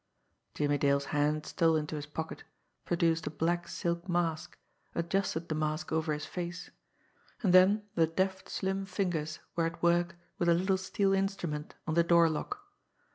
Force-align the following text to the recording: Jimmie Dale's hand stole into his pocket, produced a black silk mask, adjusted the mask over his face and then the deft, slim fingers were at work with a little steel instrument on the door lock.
Jimmie 0.55 0.79
Dale's 0.79 1.05
hand 1.13 1.45
stole 1.45 1.75
into 1.75 1.95
his 1.95 2.07
pocket, 2.07 2.43
produced 2.85 3.27
a 3.27 3.29
black 3.29 3.67
silk 3.67 4.09
mask, 4.09 4.57
adjusted 4.95 5.47
the 5.47 5.53
mask 5.53 5.91
over 5.91 6.11
his 6.11 6.25
face 6.25 6.71
and 7.43 7.53
then 7.53 7.83
the 7.93 8.07
deft, 8.07 8.49
slim 8.49 8.87
fingers 8.87 9.37
were 9.55 9.67
at 9.67 9.83
work 9.83 10.15
with 10.39 10.49
a 10.49 10.55
little 10.55 10.77
steel 10.77 11.13
instrument 11.13 11.75
on 11.85 11.93
the 11.93 12.03
door 12.03 12.29
lock. 12.31 12.63